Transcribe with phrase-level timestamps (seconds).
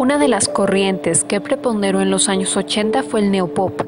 [0.00, 3.82] Una de las corrientes que preponderó en los años 80 fue el neopop,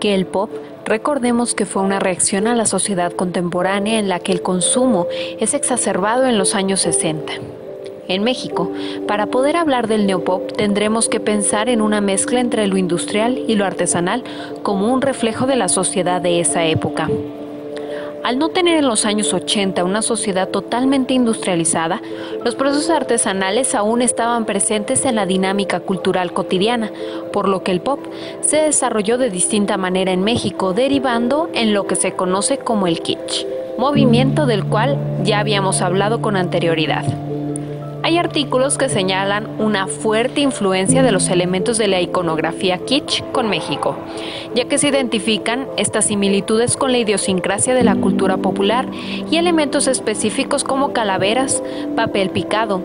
[0.00, 0.48] que el pop
[0.86, 5.52] Recordemos que fue una reacción a la sociedad contemporánea en la que el consumo es
[5.52, 7.34] exacerbado en los años 60.
[8.08, 8.72] En México,
[9.06, 13.54] para poder hablar del neopop tendremos que pensar en una mezcla entre lo industrial y
[13.54, 14.24] lo artesanal
[14.62, 17.10] como un reflejo de la sociedad de esa época.
[18.24, 22.00] Al no tener en los años 80 una sociedad totalmente industrializada,
[22.44, 26.92] los procesos artesanales aún estaban presentes en la dinámica cultural cotidiana,
[27.32, 27.98] por lo que el pop
[28.40, 33.00] se desarrolló de distinta manera en México, derivando en lo que se conoce como el
[33.00, 33.44] kitsch,
[33.76, 37.31] movimiento del cual ya habíamos hablado con anterioridad.
[38.04, 43.48] Hay artículos que señalan una fuerte influencia de los elementos de la iconografía kitsch con
[43.48, 43.96] México,
[44.56, 48.86] ya que se identifican estas similitudes con la idiosincrasia de la cultura popular
[49.30, 51.62] y elementos específicos como calaveras,
[51.94, 52.82] papel picado,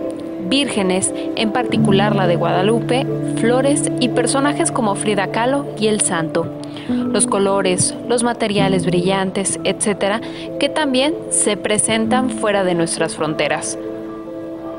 [0.50, 3.08] vírgenes, en particular la de Guadalupe,
[3.38, 6.46] flores y personajes como Frida Kahlo y el Santo.
[6.90, 10.22] Los colores, los materiales brillantes, etcétera,
[10.60, 13.80] que también se presentan fuera de nuestras fronteras.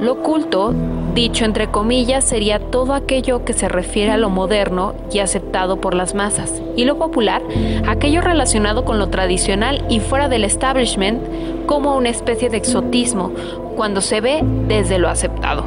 [0.00, 0.72] Lo oculto,
[1.14, 5.94] dicho entre comillas, sería todo aquello que se refiere a lo moderno y aceptado por
[5.94, 7.42] las masas, y lo popular,
[7.88, 13.32] aquello relacionado con lo tradicional y fuera del establishment como una especie de exotismo,
[13.74, 15.64] cuando se ve desde lo aceptado.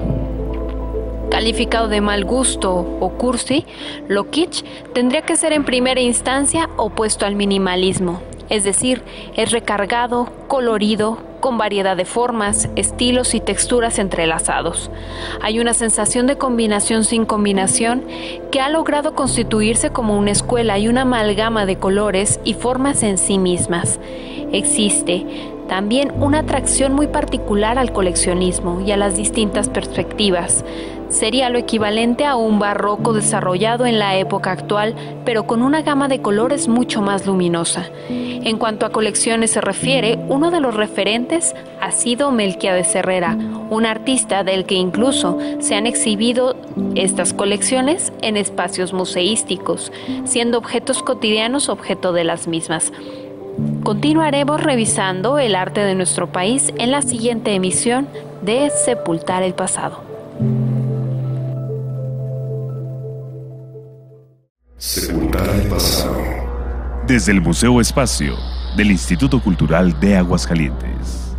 [1.29, 3.65] Calificado de mal gusto o cursi,
[4.07, 9.01] lo kitsch tendría que ser en primera instancia opuesto al minimalismo, es decir,
[9.35, 14.89] es recargado, colorido, con variedad de formas, estilos y texturas entrelazados.
[15.41, 18.05] Hay una sensación de combinación sin combinación
[18.51, 23.17] que ha logrado constituirse como una escuela y una amalgama de colores y formas en
[23.17, 23.99] sí mismas.
[24.53, 25.25] Existe
[25.67, 30.65] también una atracción muy particular al coleccionismo y a las distintas perspectivas.
[31.11, 34.95] Sería lo equivalente a un barroco desarrollado en la época actual,
[35.25, 37.89] pero con una gama de colores mucho más luminosa.
[38.09, 43.37] En cuanto a colecciones se refiere, uno de los referentes ha sido Melquiades Herrera,
[43.69, 46.55] un artista del que incluso se han exhibido
[46.95, 49.91] estas colecciones en espacios museísticos,
[50.23, 52.93] siendo objetos cotidianos objeto de las mismas.
[53.83, 58.07] Continuaremos revisando el arte de nuestro país en la siguiente emisión
[58.41, 60.10] de Sepultar el Pasado.
[64.81, 66.19] Sepultar el pasado.
[67.05, 68.35] Desde el Museo Espacio
[68.75, 71.30] del Instituto Cultural de Aguascalientes.